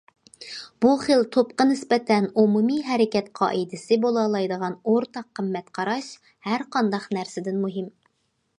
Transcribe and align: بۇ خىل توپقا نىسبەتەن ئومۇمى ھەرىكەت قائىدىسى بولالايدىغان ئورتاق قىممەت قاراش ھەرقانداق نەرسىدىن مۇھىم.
بۇ 0.83 0.91
خىل 1.01 1.19
توپقا 1.35 1.67
نىسبەتەن 1.71 2.25
ئومۇمى 2.43 2.77
ھەرىكەت 2.87 3.29
قائىدىسى 3.41 3.99
بولالايدىغان 4.07 4.79
ئورتاق 4.93 5.29
قىممەت 5.41 5.71
قاراش 5.79 6.11
ھەرقانداق 6.49 7.09
نەرسىدىن 7.19 7.61
مۇھىم. 7.67 7.93